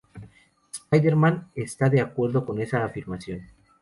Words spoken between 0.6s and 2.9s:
Spider-Man está de acuerdo con esa